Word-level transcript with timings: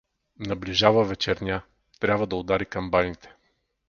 Наближава 0.39 1.03
вечерня, 1.05 1.61
трябва 1.99 2.27
да 2.27 2.35
удари 2.35 2.65
камбаните. 2.65 3.33